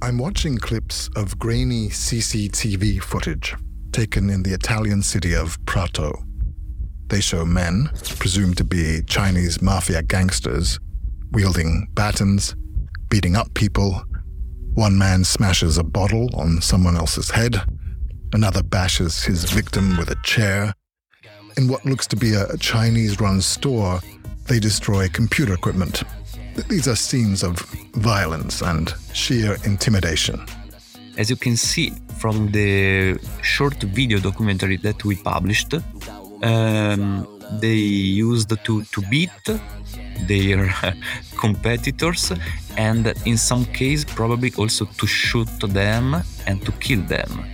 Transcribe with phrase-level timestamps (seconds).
[0.00, 3.56] I'm watching clips of grainy CCTV footage
[3.90, 6.22] taken in the Italian city of Prato.
[7.08, 7.90] They show men,
[8.20, 10.78] presumed to be Chinese mafia gangsters,
[11.32, 12.54] wielding batons,
[13.10, 14.00] beating up people.
[14.74, 17.60] One man smashes a bottle on someone else's head,
[18.32, 20.74] another bashes his victim with a chair.
[21.56, 23.98] In what looks to be a Chinese run store,
[24.46, 26.04] they destroy computer equipment
[26.68, 27.58] these are scenes of
[27.94, 30.44] violence and sheer intimidation.
[31.16, 35.74] As you can see from the short video documentary that we published,
[36.42, 37.26] um,
[37.60, 39.30] they used to, to beat
[40.26, 40.74] their
[41.38, 42.32] competitors
[42.76, 47.44] and in some case probably also to shoot them and to kill them.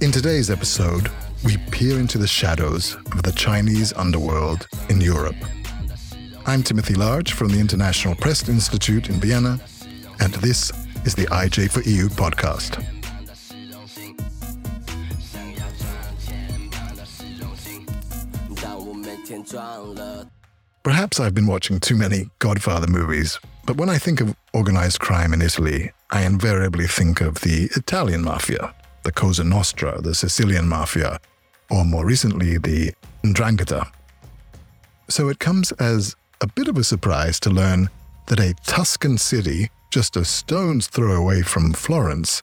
[0.00, 1.10] In today's episode,
[1.44, 5.36] we peer into the shadows of the Chinese underworld in Europe.
[6.44, 9.60] I'm Timothy Large from the International Press Institute in Vienna,
[10.18, 10.72] and this
[11.04, 12.82] is the IJ for EU podcast.
[20.82, 25.32] Perhaps I've been watching too many Godfather movies, but when I think of organized crime
[25.32, 31.20] in Italy, I invariably think of the Italian mafia, the Cosa Nostra, the Sicilian mafia,
[31.70, 33.88] or more recently, the Ndrangheta.
[35.08, 37.88] So it comes as a bit of a surprise to learn
[38.26, 42.42] that a Tuscan city just a stone's throw away from Florence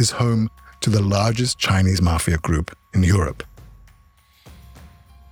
[0.00, 3.44] is home to the largest Chinese mafia group in Europe.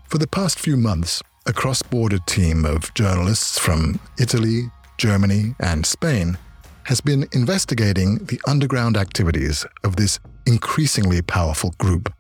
[0.09, 5.85] For the past few months, a cross border team of journalists from Italy, Germany, and
[5.85, 6.39] Spain
[6.85, 12.13] has been investigating the underground activities of this increasingly powerful group,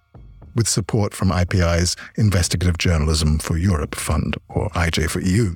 [0.56, 5.54] with support from IPI's Investigative Journalism for Europe Fund, or IJ for EU.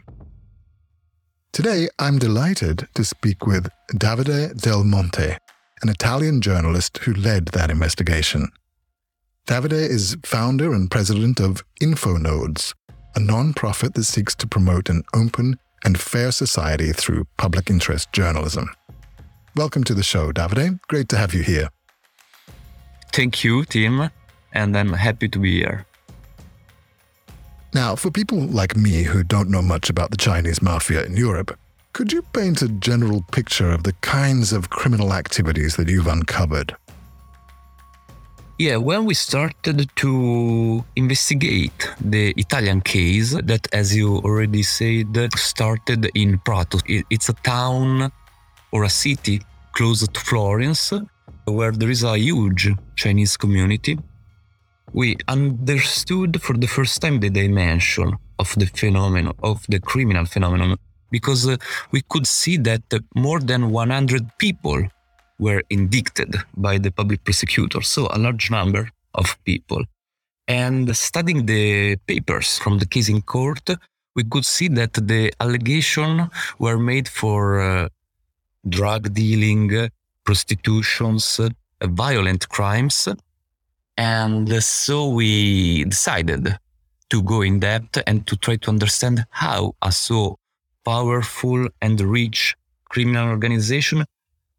[1.52, 5.36] Today, I'm delighted to speak with Davide Del Monte,
[5.82, 8.48] an Italian journalist who led that investigation.
[9.46, 12.74] Davide is founder and president of InfoNodes,
[13.16, 18.68] a non-profit that seeks to promote an open and fair society through public interest journalism.
[19.56, 20.78] Welcome to the show, Davide.
[20.88, 21.70] Great to have you here.
[23.12, 24.10] Thank you, Tim,
[24.52, 25.87] and I'm happy to be here.
[27.78, 31.56] Now, for people like me who don't know much about the Chinese mafia in Europe,
[31.92, 36.74] could you paint a general picture of the kinds of criminal activities that you've uncovered?
[38.58, 46.10] Yeah, when we started to investigate the Italian case, that, as you already said, started
[46.16, 46.78] in Prato.
[47.10, 48.10] It's a town
[48.72, 49.40] or a city
[49.76, 50.92] close to Florence
[51.44, 54.00] where there is a huge Chinese community
[54.92, 60.76] we understood for the first time the dimension of the phenomenon, of the criminal phenomenon,
[61.10, 61.56] because uh,
[61.90, 64.82] we could see that uh, more than 100 people
[65.38, 69.84] were indicted by the public prosecutor, so a large number of people.
[70.46, 73.70] And studying the papers from the case in court,
[74.16, 76.28] we could see that the allegations
[76.58, 77.88] were made for uh,
[78.68, 79.90] drug dealing,
[80.24, 81.50] prostitutions, uh,
[81.82, 83.08] violent crimes,
[83.98, 86.56] and so we decided
[87.10, 90.38] to go in depth and to try to understand how a so
[90.84, 92.54] powerful and rich
[92.88, 94.04] criminal organization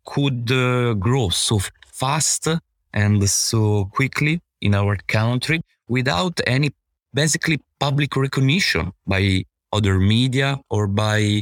[0.05, 1.57] could uh, grow so
[1.87, 2.49] fast
[2.93, 6.71] and so quickly in our country without any
[7.13, 11.41] basically public recognition by other media or by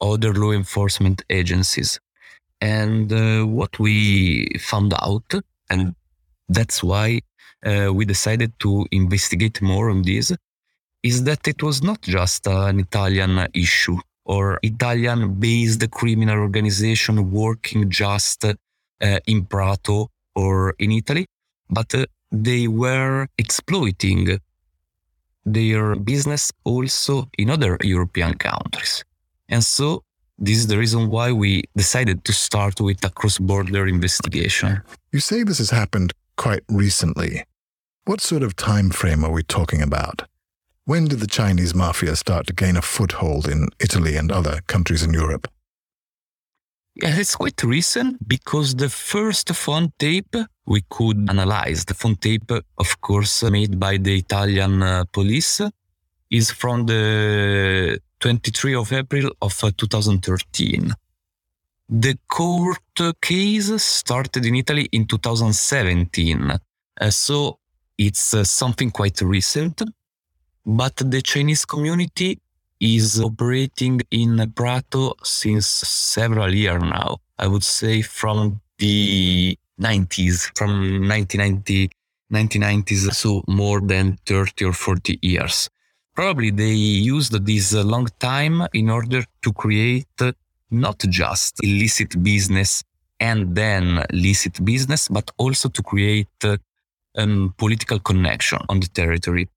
[0.00, 2.00] other law enforcement agencies.
[2.60, 5.32] And uh, what we found out,
[5.70, 5.94] and
[6.48, 7.20] that's why
[7.66, 10.32] uh, we decided to investigate more on this
[11.02, 17.88] is that it was not just an Italian issue or Italian based criminal organization working
[17.90, 18.54] just uh,
[19.26, 21.26] in Prato or in Italy,
[21.70, 24.38] but uh, they were exploiting
[25.44, 29.04] their business also in other European countries.
[29.48, 30.02] And so
[30.38, 34.82] this is the reason why we decided to start with a cross border investigation.
[35.12, 37.44] You say this has happened quite recently.
[38.06, 40.28] What sort of time frame are we talking about?
[40.84, 45.02] When did the Chinese mafia start to gain a foothold in Italy and other countries
[45.02, 45.48] in Europe?
[46.94, 50.36] Yeah, it's quite recent because the first phone tape
[50.66, 55.60] we could analyze, the phone tape, of course, made by the Italian uh, police,
[56.30, 60.94] is from the 23 of April of uh, 2013.
[61.88, 66.52] The court case started in Italy in 2017.
[67.00, 67.58] Uh, so
[67.98, 69.82] it's uh, something quite recent,
[70.64, 72.40] but the Chinese community
[72.80, 77.18] is operating in Prato since several years now.
[77.38, 81.90] I would say from the 90s, from 1990,
[82.32, 85.70] 1990s, so more than 30 or 40 years.
[86.14, 90.06] Probably they used this long time in order to create
[90.70, 92.82] not just illicit business
[93.20, 96.28] and then licit business, but also to create
[97.16, 99.48] um, political connection on the territory.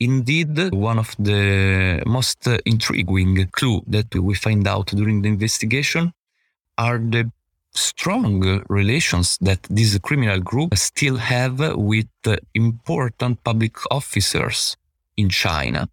[0.00, 6.12] Indeed, one of the most intriguing clue that we find out during the investigation
[6.76, 7.30] are the
[7.74, 12.08] strong relations that this criminal group still have with
[12.54, 14.76] important public officers
[15.16, 15.88] in China.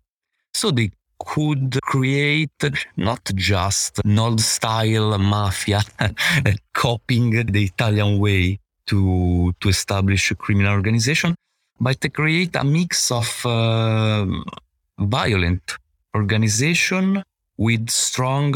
[0.53, 2.63] So they could create
[2.98, 5.81] not just an old style mafia
[6.74, 8.59] copying the Italian way
[8.91, 11.35] to, to establish a criminal organization,
[11.79, 14.25] but to create a mix of uh,
[14.99, 15.77] violent
[16.15, 17.23] organization
[17.57, 18.49] with strong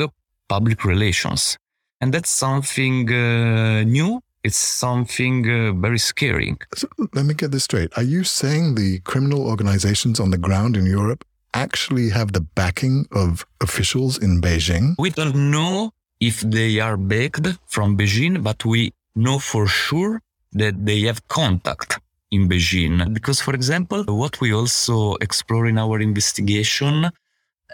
[0.48, 1.58] public relations.
[2.02, 4.20] And that's something uh, new.
[4.44, 6.56] It's something uh, very scary.
[6.76, 7.90] So let me get this straight.
[7.98, 11.24] Are you saying the criminal organizations on the ground in Europe
[11.54, 14.96] actually have the backing of officials in Beijing?
[15.00, 20.22] We don't know if they are backed from Beijing, but we know for sure
[20.56, 22.00] that they have contact
[22.32, 23.14] in Beijing.
[23.14, 27.12] Because, for example, what we also explore in our investigation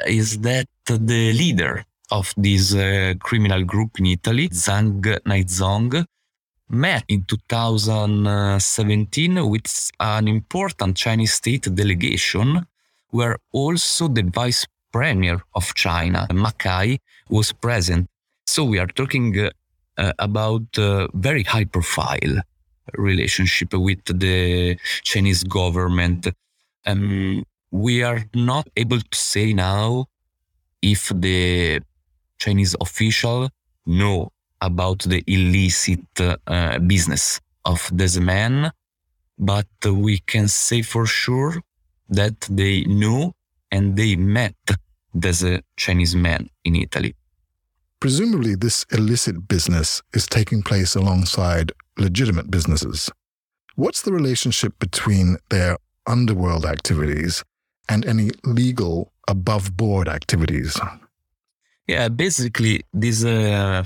[0.07, 6.05] is that the leader of this uh, criminal group in Italy, Zhang Naizong,
[6.69, 12.65] met in 2017 with an important Chinese state delegation
[13.09, 16.97] where also the vice premier of China, Ma Kai,
[17.29, 18.07] was present.
[18.45, 19.49] So we are talking
[19.97, 22.41] uh, about uh, very high profile
[22.93, 26.27] relationship with the Chinese government.
[26.85, 30.05] Um, we are not able to say now
[30.81, 31.81] if the
[32.37, 33.49] Chinese official
[33.85, 34.31] know
[34.61, 38.71] about the illicit uh, business of this man,
[39.37, 41.61] but we can say for sure
[42.09, 43.31] that they knew
[43.71, 44.55] and they met
[45.13, 45.43] this
[45.77, 47.15] Chinese man in Italy.
[48.01, 53.11] Presumably, this illicit business is taking place alongside legitimate businesses.
[53.75, 55.77] What's the relationship between their
[56.07, 57.43] underworld activities
[57.87, 60.79] and any legal above board activities?
[61.87, 63.85] Yeah, basically, this uh,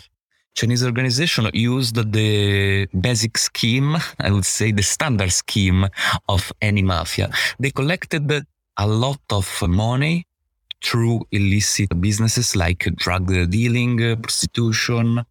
[0.54, 5.88] Chinese organization used the basic scheme, I would say the standard scheme
[6.30, 7.32] of any mafia.
[7.60, 8.32] They collected
[8.78, 10.26] a lot of money
[10.86, 15.26] through illicit businesses like drug dealing, prostitution,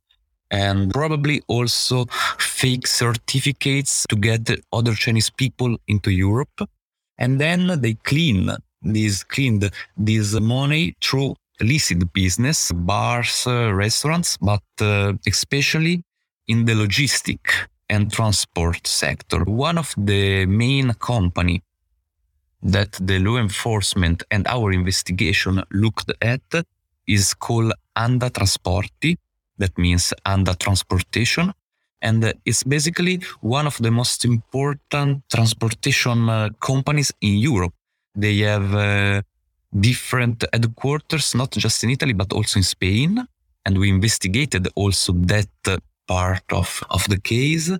[0.50, 2.06] and probably also
[2.38, 6.60] fake certificates to get other Chinese people into Europe.
[7.18, 8.50] And then they clean
[8.82, 16.02] this, cleaned this money through illicit business, bars, uh, restaurants, but uh, especially
[16.48, 17.40] in the logistic
[17.88, 19.44] and transport sector.
[19.44, 21.62] One of the main company
[22.64, 26.64] that the law enforcement and our investigation looked at
[27.06, 29.16] is called Anda Trasporti.
[29.58, 31.52] That means Anda Transportation.
[32.00, 37.74] And it's basically one of the most important transportation uh, companies in Europe.
[38.14, 39.22] They have uh,
[39.78, 43.26] different headquarters, not just in Italy, but also in Spain.
[43.66, 47.72] And we investigated also that part of, of the case.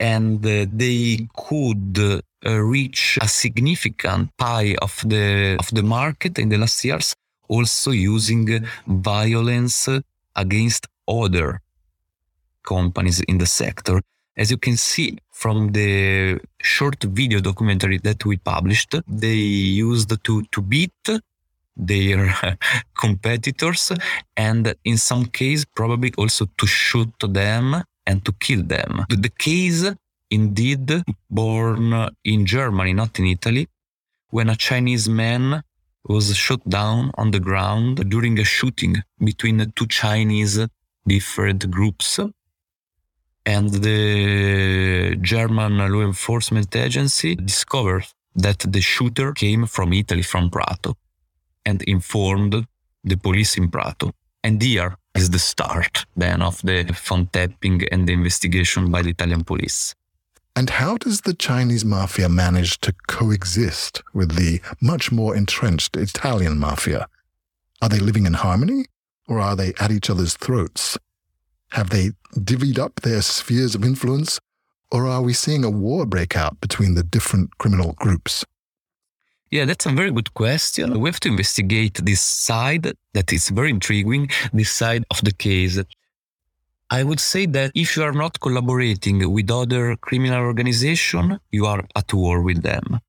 [0.00, 6.48] And uh, they could uh, reach a significant pie of the, of the market in
[6.48, 7.14] the last years,
[7.48, 9.88] also using violence
[10.36, 11.60] against other
[12.62, 14.00] companies in the sector.
[14.36, 20.42] As you can see from the short video documentary that we published, they used to,
[20.42, 20.92] to beat
[21.76, 22.34] their
[22.98, 23.92] competitors
[24.36, 29.04] and in some case probably also to shoot them and to kill them.
[29.08, 29.92] The case
[30.38, 30.88] indeed
[31.30, 33.64] born in Germany, not in Italy,
[34.30, 35.62] when a Chinese man
[36.14, 38.94] was shot down on the ground during a shooting
[39.30, 40.56] between two Chinese
[41.06, 42.08] different groups
[43.46, 50.96] and the German law enforcement agency discovered that the shooter came from Italy, from Prato,
[51.64, 52.66] and informed
[53.04, 54.12] the police in Prato.
[54.42, 59.10] And here is the start then of the phone tapping and the investigation by the
[59.10, 59.94] Italian police.
[60.56, 66.58] And how does the Chinese mafia manage to coexist with the much more entrenched Italian
[66.58, 67.08] mafia?
[67.82, 68.86] Are they living in harmony
[69.26, 70.96] or are they at each other's throats?
[71.72, 74.38] Have they divvied up their spheres of influence,
[74.92, 78.44] or are we seeing a war break out between the different criminal groups?
[79.50, 81.00] Yeah, that's a very good question.
[81.00, 85.80] We have to investigate this side that is very intriguing, this side of the case.
[86.98, 91.82] I would say that if you are not collaborating with other criminal organization, you are
[91.96, 93.00] at war with them.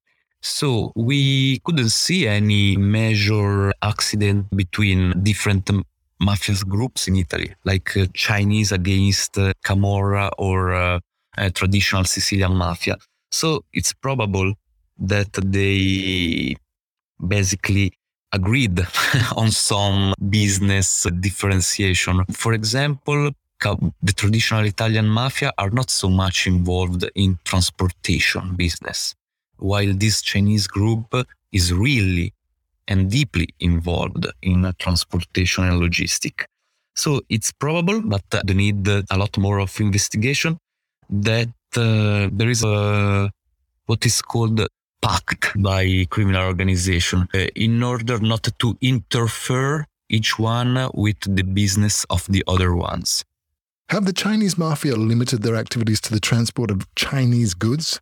[0.42, 5.70] So we couldn't see any major accident between different
[6.20, 11.00] mafia groups in Italy, like uh, Chinese against uh, Camorra or uh,
[11.54, 12.98] traditional Sicilian mafia.
[13.30, 14.54] So it's probable
[14.98, 16.56] that they
[17.36, 17.94] basically
[18.32, 18.80] agreed
[19.38, 22.26] on some business differentiation.
[22.32, 23.30] For example,
[24.08, 29.16] the traditional Italian mafia are not so much involved in transportation business,
[29.58, 31.08] while this Chinese group
[31.52, 32.34] is really
[32.88, 36.46] and deeply involved in transportation and logistic.
[36.96, 40.58] So it's probable, but they need a lot more of investigation,
[41.10, 43.30] that uh, there is a,
[43.86, 44.66] what is called
[45.02, 52.06] pact by criminal organization uh, in order not to interfere each one with the business
[52.10, 53.24] of the other ones.
[53.90, 58.02] Have the Chinese mafia limited their activities to the transport of Chinese goods?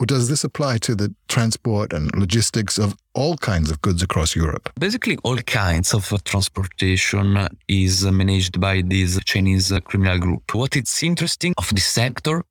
[0.00, 4.34] Or does this apply to the transport and logistics of all kinds of goods across
[4.34, 4.70] Europe?
[4.80, 10.52] Basically, all kinds of transportation is managed by this Chinese criminal group.
[10.52, 12.42] What is interesting of this sector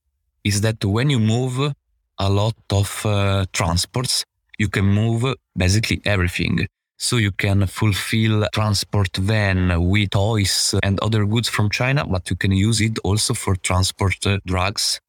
[0.45, 1.73] is that when you move
[2.17, 4.23] a lot of uh, transports,
[4.57, 5.25] you can move
[5.57, 6.65] basically everything.
[7.01, 12.35] So you can fulfill transport van with toys and other goods from China, but you
[12.35, 14.99] can use it also for transport uh, drugs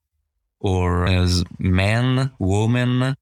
[0.61, 3.17] or as men, women,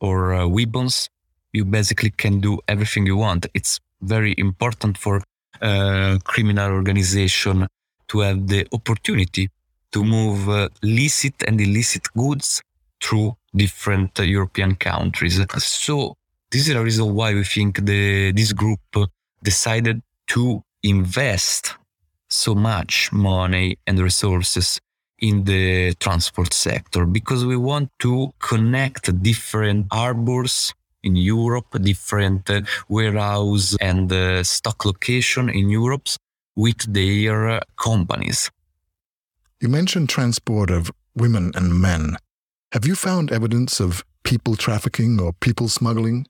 [0.00, 1.08] or uh, weapons.
[1.52, 3.46] You basically can do everything you want.
[3.54, 5.22] It's very important for
[5.60, 7.66] uh, criminal organization
[8.08, 9.50] to have the opportunity
[9.90, 12.62] to move uh, licit and illicit goods
[13.02, 15.40] through different uh, European countries.
[15.58, 16.14] So
[16.52, 18.80] this is the reason why we think the, this group
[19.42, 21.74] decided to invest
[22.28, 24.78] so much money and resources
[25.18, 32.60] in the transport sector because we want to connect different harbors in Europe, different uh,
[32.88, 36.06] warehouse and uh, stock location in Europe
[36.54, 38.50] with their companies.
[39.60, 42.16] You mentioned transport of women and men.
[42.72, 46.26] Have you found evidence of people trafficking or people smuggling?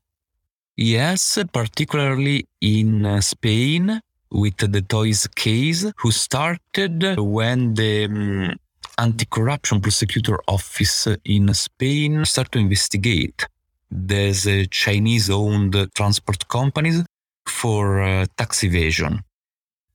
[0.77, 4.01] Yes, particularly in uh, Spain
[4.31, 8.57] with the toys case, who started when the um,
[8.99, 13.47] anti-corruption prosecutor office in Spain started to investigate
[13.93, 17.05] there's a Chinese-owned transport companies
[17.47, 19.23] for uh, tax evasion.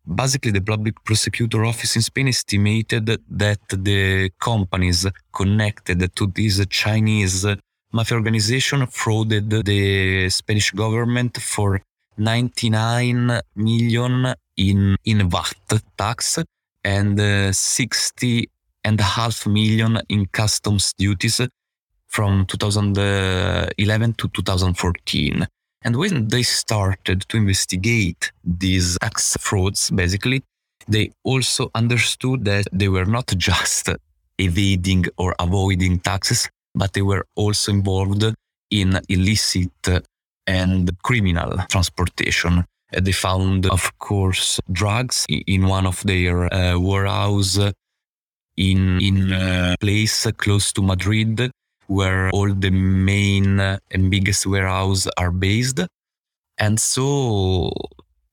[0.05, 7.45] Basically, the public prosecutor office in Spain estimated that the companies connected to this Chinese
[7.91, 11.81] mafia organization frauded the Spanish government for
[12.17, 16.39] 99 million in, in VAT tax
[16.83, 18.49] and uh, 60
[18.83, 21.41] and a half million in customs duties
[22.07, 25.45] from 2011 to 2014.
[25.83, 30.43] And when they started to investigate these tax frauds, basically,
[30.87, 33.89] they also understood that they were not just
[34.37, 38.23] evading or avoiding taxes, but they were also involved
[38.69, 40.03] in illicit
[40.45, 42.65] and criminal transportation.
[42.95, 46.77] Uh, they found, of course, drugs in one of their uh,
[48.55, 51.51] in in a place close to Madrid,
[51.87, 55.79] where all the main and biggest warehouses are based.
[56.57, 57.71] And so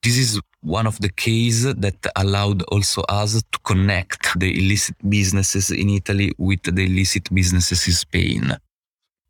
[0.02, 5.70] this is one of the cases that allowed also us to connect the illicit businesses
[5.70, 8.56] in Italy with the illicit businesses in Spain.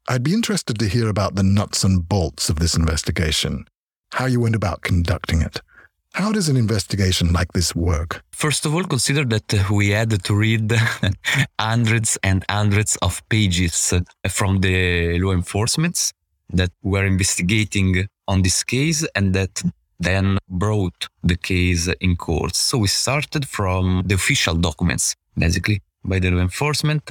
[0.09, 3.67] I'd be interested to hear about the nuts and bolts of this investigation,
[4.12, 5.61] how you went about conducting it.
[6.12, 8.23] How does an investigation like this work?
[8.31, 10.73] First of all, consider that we had to read
[11.59, 13.93] hundreds and hundreds of pages
[14.29, 16.12] from the law enforcements
[16.50, 19.62] that were investigating on this case and that
[19.99, 22.55] then brought the case in court.
[22.55, 27.11] So we started from the official documents, basically, by the law enforcement.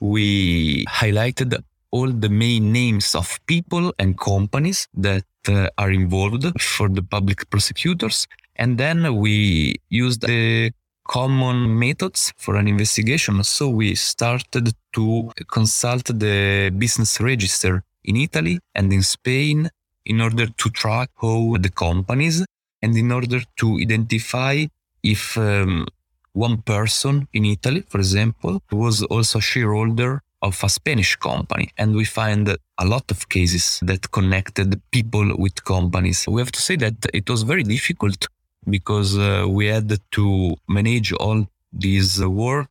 [0.00, 6.88] We highlighted all the main names of people and companies that uh, are involved for
[6.88, 8.26] the public prosecutors.
[8.56, 10.72] And then we used the
[11.06, 13.42] common methods for an investigation.
[13.44, 19.70] So we started to consult the business register in Italy and in Spain
[20.06, 22.44] in order to track how the companies
[22.82, 24.66] and in order to identify
[25.02, 25.86] if um,
[26.32, 31.70] one person in Italy, for example, was also a shareholder of a Spanish company.
[31.78, 36.26] And we find a lot of cases that connected people with companies.
[36.28, 38.26] We have to say that it was very difficult
[38.68, 42.68] because uh, we had to manage all this work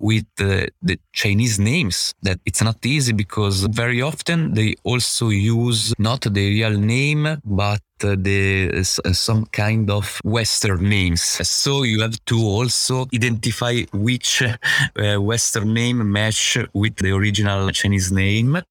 [0.00, 5.94] with uh, the Chinese names that it's not easy because very often they also use
[5.98, 11.22] not the real name but the some kind of western names.
[11.46, 14.42] So you have to also identify which
[14.96, 18.62] uh, western name match with the original Chinese name.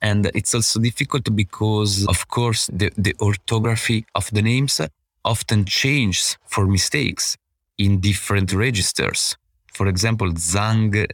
[0.00, 4.80] And it's also difficult because of course the, the orthography of the names
[5.24, 7.36] often changes for mistakes
[7.76, 9.36] in different registers
[9.72, 11.06] for example, Zhang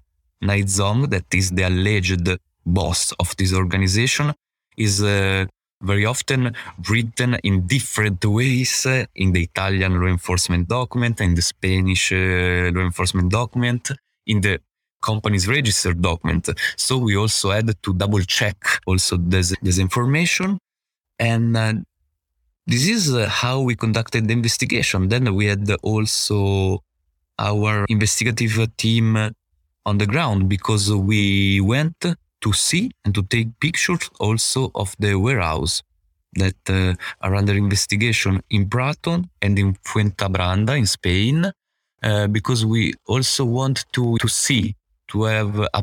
[0.43, 2.29] Naizong, that is the alleged
[2.65, 4.33] boss of this organization,
[4.77, 5.47] is uh,
[5.83, 6.55] very often
[6.89, 12.71] written in different ways uh, in the Italian law enforcement document, in the Spanish uh,
[12.75, 13.91] law enforcement document,
[14.27, 14.59] in the
[15.03, 16.49] company's registered document.
[16.77, 18.57] So we also had to double check
[18.87, 20.59] also this, this information.
[21.19, 21.75] And uh,
[22.67, 25.09] this is uh, how we conducted the investigation.
[25.09, 26.83] Then we had also
[27.39, 29.31] our investigative team
[29.87, 31.97] on the ground because we went
[32.41, 35.83] to see and to take pictures also of the warehouse
[36.35, 41.51] that uh, are under investigation in Prato and in Fuenlabrada in Spain,
[42.03, 44.75] uh, because we also want to, to see,
[45.09, 45.83] to have a,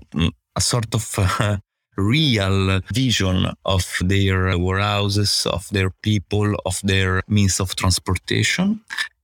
[0.55, 1.58] a sort of uh,
[1.98, 8.81] real vision of their warehouses, of their people, of their means of transportation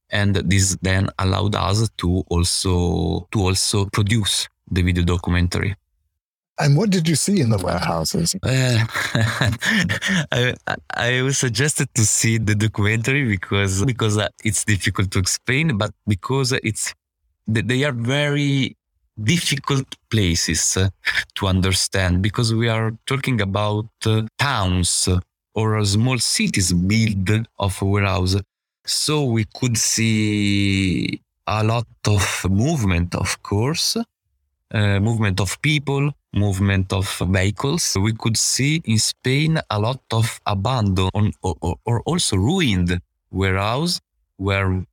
[0.10, 5.76] and this then allowed us to also to also produce the video documentary
[6.60, 8.36] and what did you see in the warehouses?
[8.42, 8.86] Uh,
[10.32, 10.56] I,
[10.96, 16.54] I was suggested to see the documentary because because it's difficult to explain, but because
[16.54, 16.96] it's
[17.48, 18.76] they are very
[19.24, 20.78] difficult places
[21.36, 25.10] to understand because we are talking about uh, towns
[25.54, 28.36] or small cities built of warehouse
[28.88, 33.98] so we could see a lot of movement, of course,
[34.74, 37.98] uh, movement of people, movement of vehicles.
[38.00, 44.00] We could see in Spain a lot of abandoned or, or, also ruined warehouse
[44.38, 44.86] where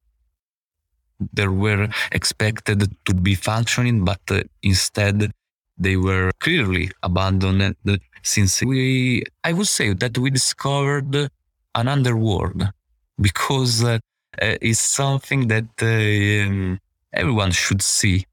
[1.33, 5.31] there were expected to be functioning, but uh, instead
[5.79, 7.77] they were clearly abandoned
[8.23, 11.15] since we, I would say that we discovered
[11.75, 12.69] an underworld
[13.21, 13.99] because uh,
[14.41, 16.81] uh, it's something that uh, um,
[17.13, 18.27] everyone should see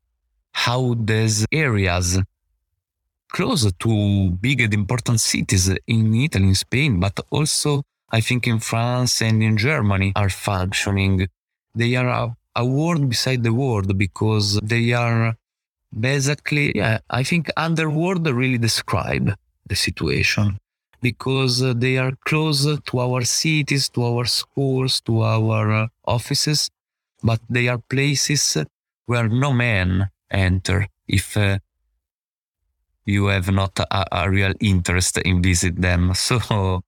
[0.53, 2.19] how these areas
[3.31, 8.59] close to big and important cities in Italy, in Spain, but also I think in
[8.59, 11.27] France and in Germany are functioning.
[11.73, 15.35] They are a, a world beside the world because they are
[15.97, 19.33] basically, yeah, I think underworld really describe
[19.65, 20.57] the situation
[21.01, 26.69] because uh, they are close to our cities, to our schools, to our uh, offices,
[27.23, 28.57] but they are places
[29.05, 31.57] where no man enter if uh,
[33.05, 36.13] you have not a, a, real interest in visit them.
[36.15, 36.81] So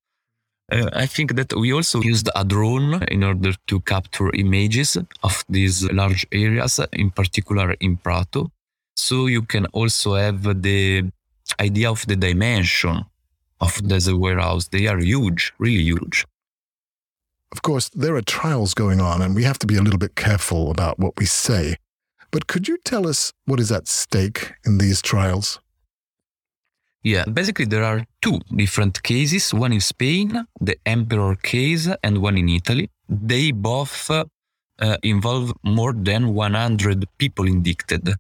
[0.72, 5.44] uh, I think that we also used a drone in order to capture images of
[5.50, 8.50] these large areas, in particular in Prato.
[8.96, 11.12] So you can also have the
[11.60, 13.06] idea of the dimension
[13.64, 14.68] of the warehouse.
[14.68, 16.26] They are huge, really huge.
[17.52, 20.16] Of course, there are trials going on, and we have to be a little bit
[20.16, 21.76] careful about what we say.
[22.32, 25.60] But could you tell us what is at stake in these trials?
[27.04, 32.38] Yeah, basically, there are two different cases one in Spain, the Emperor case, and one
[32.38, 32.90] in Italy.
[33.10, 34.26] They both uh,
[35.04, 38.16] involve more than 100 people indicted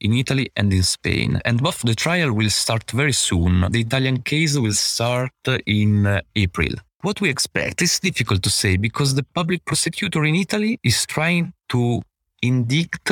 [0.00, 1.40] in Italy and in Spain.
[1.44, 3.70] And both the trial will start very soon.
[3.70, 5.32] The Italian case will start
[5.66, 6.74] in uh, April.
[7.02, 11.52] What we expect is difficult to say because the public prosecutor in Italy is trying
[11.68, 12.02] to
[12.42, 13.10] indict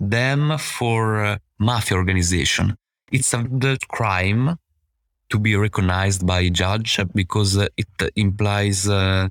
[0.00, 2.76] them for uh, mafia organization.
[3.12, 4.56] It's a crime
[5.30, 9.28] to be recognized by a judge because it implies uh,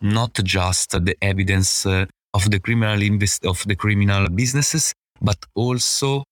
[0.00, 6.24] not just the evidence uh, of the criminal invest- of the criminal businesses, but also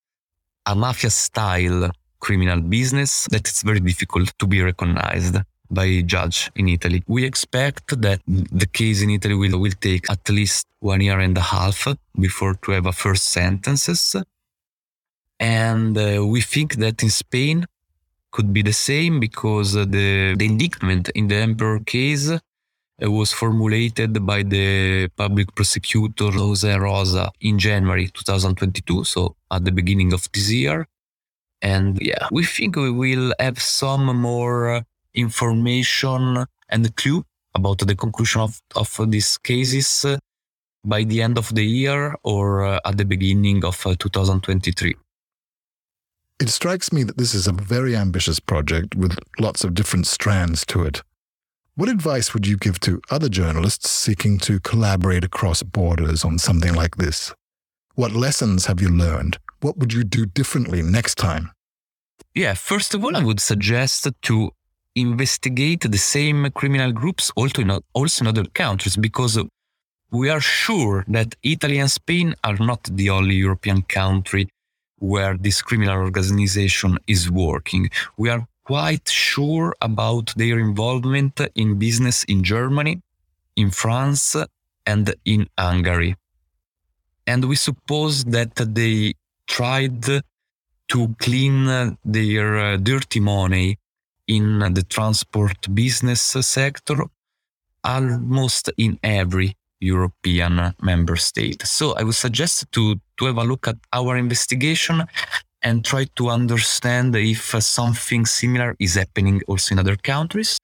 [0.67, 5.37] a mafia style criminal business that it's very difficult to be recognized
[5.71, 7.03] by a judge in Italy.
[7.07, 11.37] We expect that the case in Italy will, will take at least one year and
[11.37, 11.87] a half
[12.19, 14.17] before to have a first sentences.
[15.41, 17.67] And uh, we think that in Spain
[18.31, 22.31] could be the same because the, the indictment in the Emperor case
[23.01, 30.13] was formulated by the public prosecutor Jose Rosa in January 2022, so at the beginning
[30.13, 30.87] of this year.
[31.61, 34.81] And yeah, we think we will have some more uh,
[35.15, 40.19] information and clue about the conclusion of, of these cases uh,
[40.85, 44.95] by the end of the year or uh, at the beginning of 2023.
[46.41, 50.67] It strikes me that this is a very ambitious project with lots of different strands
[50.67, 51.03] to it.
[51.77, 56.73] What advice would you give to other journalists seeking to collaborate across borders on something
[56.73, 57.35] like this?
[57.97, 59.39] What lessons have you learned?
[59.59, 61.51] What would you do differently next time?
[62.33, 64.51] Yeah, first of all, I would suggest to
[64.95, 69.37] investigate the same criminal groups also in, also in other countries because
[70.13, 74.49] we are sure that Italy and Spain are not the only European country
[75.01, 77.91] where this criminal organization is working.
[78.17, 83.01] We are quite sure about their involvement in business in Germany,
[83.57, 84.37] in France,
[84.87, 86.17] and in Hungary.
[87.27, 89.15] And we suppose that they
[89.47, 90.03] tried
[90.89, 93.79] to clean their uh, dirty money
[94.27, 97.05] in the transport business sector
[97.83, 101.67] almost in every European member state.
[101.67, 105.05] So I would suggest to, to have a look at our investigation
[105.65, 110.59] and try to understand if uh, something similar is happening also in other countries.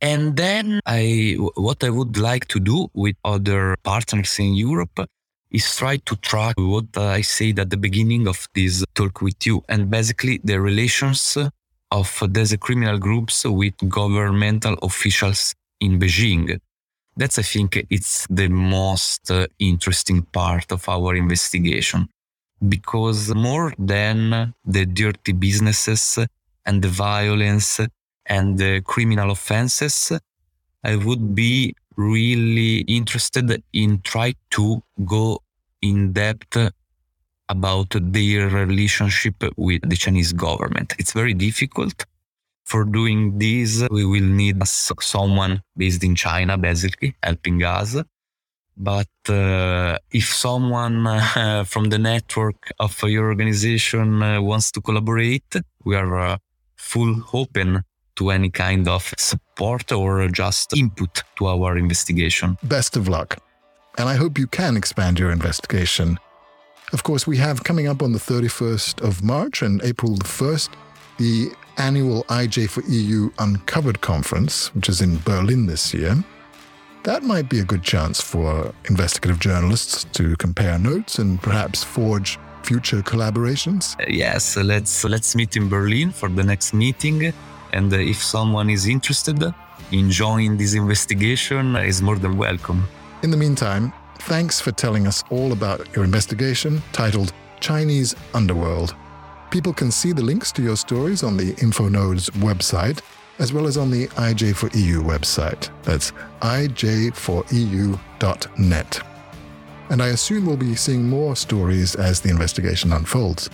[0.00, 5.00] And then I, what I would like to do with other partners in Europe
[5.50, 9.64] is try to track what I said at the beginning of this talk with you
[9.68, 11.36] and basically the relations
[11.90, 16.60] of these criminal groups with governmental officials in Beijing.
[17.16, 22.08] That's, I think, it's the most uh, interesting part of our investigation
[22.66, 26.18] because more than the dirty businesses
[26.66, 27.80] and the violence
[28.26, 30.12] and the criminal offenses,
[30.84, 35.40] I would be really interested in try to go
[35.82, 36.56] in depth
[37.48, 40.94] about their relationship with the Chinese government.
[40.98, 42.04] It's very difficult.
[42.64, 47.96] For doing this, we will need someone based in China, basically, helping us.
[48.78, 55.56] But uh, if someone uh, from the network of your organization uh, wants to collaborate,
[55.84, 56.36] we are uh,
[56.76, 57.82] full open
[58.16, 62.56] to any kind of support or just input to our investigation.
[62.62, 63.38] Best of luck.
[63.98, 66.18] And I hope you can expand your investigation
[66.92, 70.70] of course, we have coming up on the 31st of March and April the 1st
[71.18, 76.16] the annual IJ for EU Uncovered conference, which is in Berlin this year.
[77.04, 82.38] That might be a good chance for investigative journalists to compare notes and perhaps forge
[82.62, 83.98] future collaborations.
[84.00, 87.32] Uh, yes, let's let's meet in Berlin for the next meeting
[87.72, 89.42] and uh, if someone is interested
[89.90, 92.86] in joining this investigation uh, is more than welcome.
[93.22, 98.94] In the meantime, Thanks for telling us all about your investigation titled Chinese Underworld.
[99.50, 103.00] People can see the links to your stories on the InfoNodes website,
[103.38, 105.68] as well as on the IJ4EU website.
[105.82, 109.00] That's ij4eu.net.
[109.90, 113.48] And I assume we'll be seeing more stories as the investigation unfolds.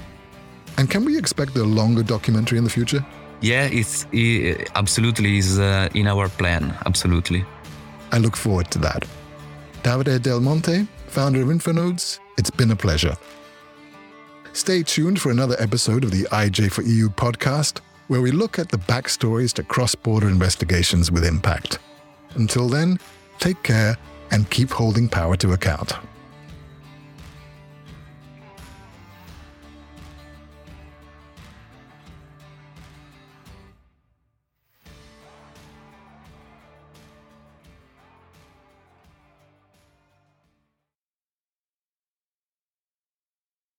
[0.79, 3.05] And can we expect a longer documentary in the future?
[3.41, 6.75] Yeah, it's it absolutely is uh, in our plan.
[6.87, 7.45] Absolutely.
[8.11, 9.05] I look forward to that.
[9.83, 13.17] Davide Del Monte, founder of Infonodes, it's been a pleasure.
[14.55, 18.69] Stay tuned for another episode of the IJ for EU podcast, where we look at
[18.69, 21.79] the backstories to cross border investigations with impact.
[22.35, 22.99] Until then,
[23.39, 23.97] take care
[24.31, 25.95] and keep holding power to account.